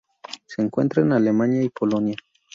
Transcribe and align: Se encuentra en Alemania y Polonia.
Se 0.47 0.63
encuentra 0.63 1.03
en 1.03 1.11
Alemania 1.11 1.61
y 1.61 1.69
Polonia. 1.69 2.17